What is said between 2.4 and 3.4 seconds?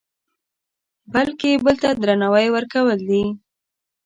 ورکول دي.